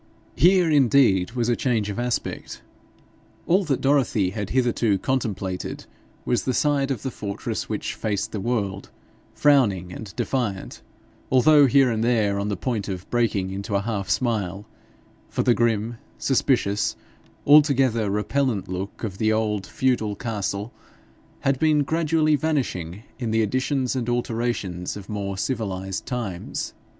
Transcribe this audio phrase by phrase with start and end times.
[0.35, 2.63] Here, indeed, was a change of aspect!
[3.45, 5.85] All that Dorothy had hitherto contemplated
[6.25, 8.89] was the side of the fortress which faced the world
[9.35, 10.81] frowning and defiant,
[11.31, 14.65] although here and there on the point of breaking into a half smile,
[15.29, 16.95] for the grim, suspicious,
[17.45, 20.73] altogether repellent look of the old feudal castle
[21.41, 26.73] had been gradually vanishing in the additions and alterations of more civilised times.